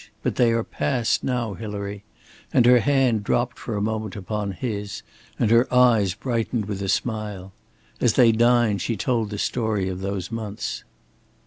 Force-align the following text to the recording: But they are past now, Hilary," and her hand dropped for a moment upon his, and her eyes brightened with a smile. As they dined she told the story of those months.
But 0.23 0.35
they 0.35 0.49
are 0.51 0.63
past 0.63 1.23
now, 1.23 1.53
Hilary," 1.53 2.03
and 2.51 2.65
her 2.65 2.79
hand 2.79 3.23
dropped 3.23 3.59
for 3.59 3.77
a 3.77 3.81
moment 3.83 4.15
upon 4.15 4.53
his, 4.53 5.03
and 5.37 5.51
her 5.51 5.71
eyes 5.71 6.15
brightened 6.15 6.65
with 6.65 6.81
a 6.81 6.89
smile. 6.89 7.53
As 7.99 8.13
they 8.13 8.31
dined 8.31 8.81
she 8.81 8.97
told 8.97 9.29
the 9.29 9.37
story 9.37 9.89
of 9.89 9.99
those 9.99 10.31
months. 10.31 10.83